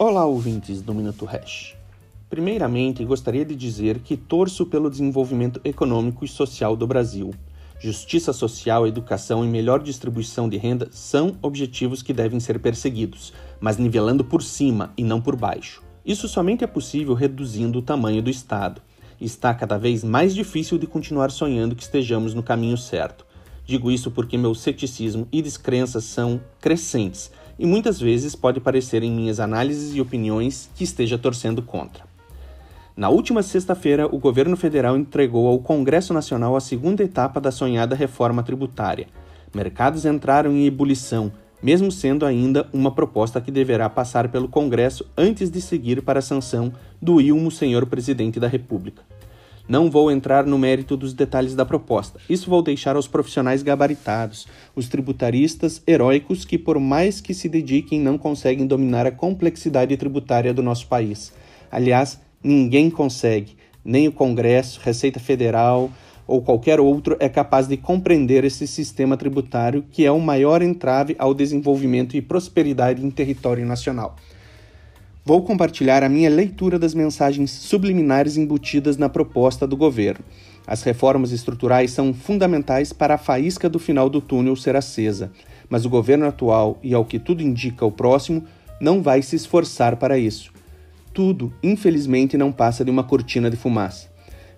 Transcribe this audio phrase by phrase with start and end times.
[0.00, 1.74] Olá, ouvintes do Minuto Hash.
[2.30, 7.34] Primeiramente, gostaria de dizer que torço pelo desenvolvimento econômico e social do Brasil.
[7.80, 13.76] Justiça social, educação e melhor distribuição de renda são objetivos que devem ser perseguidos, mas
[13.76, 15.82] nivelando por cima e não por baixo.
[16.06, 18.80] Isso somente é possível reduzindo o tamanho do Estado.
[19.20, 23.26] Está cada vez mais difícil de continuar sonhando que estejamos no caminho certo.
[23.66, 29.10] Digo isso porque meu ceticismo e descrenças são crescentes e muitas vezes pode parecer em
[29.10, 32.04] minhas análises e opiniões que esteja torcendo contra.
[32.96, 37.94] Na última sexta-feira, o governo federal entregou ao Congresso Nacional a segunda etapa da sonhada
[37.94, 39.06] reforma tributária.
[39.54, 45.50] Mercados entraram em ebulição, mesmo sendo ainda uma proposta que deverá passar pelo Congresso antes
[45.50, 49.02] de seguir para a sanção do Ilmo Senhor Presidente da República.
[49.68, 52.18] Não vou entrar no mérito dos detalhes da proposta.
[52.26, 58.00] Isso vou deixar aos profissionais gabaritados, os tributaristas heróicos que, por mais que se dediquem,
[58.00, 61.34] não conseguem dominar a complexidade tributária do nosso país.
[61.70, 65.90] Aliás, ninguém consegue, nem o Congresso, Receita Federal
[66.26, 71.14] ou qualquer outro é capaz de compreender esse sistema tributário que é o maior entrave
[71.18, 74.16] ao desenvolvimento e prosperidade em território nacional.
[75.28, 80.24] Vou compartilhar a minha leitura das mensagens subliminares embutidas na proposta do governo.
[80.66, 85.30] As reformas estruturais são fundamentais para a faísca do final do túnel ser acesa,
[85.68, 88.42] mas o governo atual, e ao que tudo indica o próximo,
[88.80, 90.50] não vai se esforçar para isso.
[91.12, 94.08] Tudo, infelizmente, não passa de uma cortina de fumaça.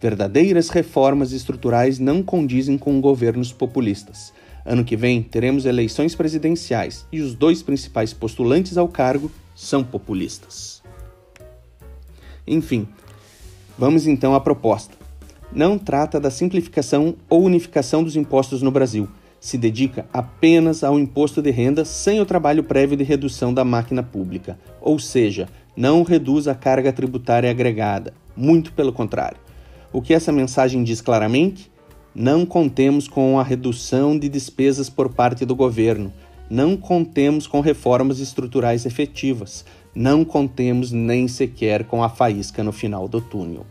[0.00, 4.32] Verdadeiras reformas estruturais não condizem com governos populistas.
[4.64, 10.82] Ano que vem teremos eleições presidenciais e os dois principais postulantes ao cargo são populistas.
[12.46, 12.86] Enfim,
[13.76, 14.94] vamos então à proposta.
[15.50, 19.08] Não trata da simplificação ou unificação dos impostos no Brasil.
[19.40, 24.02] Se dedica apenas ao imposto de renda sem o trabalho prévio de redução da máquina
[24.02, 29.38] pública, ou seja, não reduz a carga tributária agregada, muito pelo contrário.
[29.92, 31.70] O que essa mensagem diz claramente?
[32.14, 36.12] Não contemos com a redução de despesas por parte do governo,
[36.50, 39.64] não contemos com reformas estruturais efetivas,
[39.94, 43.66] não contemos nem sequer com a faísca no final do túnel.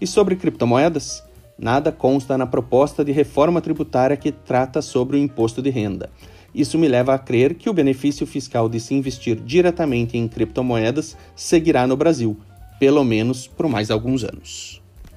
[0.00, 1.22] E sobre criptomoedas?
[1.58, 6.10] Nada consta na proposta de reforma tributária que trata sobre o imposto de renda.
[6.54, 11.16] Isso me leva a crer que o benefício fiscal de se investir diretamente em criptomoedas
[11.34, 12.36] seguirá no Brasil,
[12.78, 14.81] pelo menos por mais alguns anos.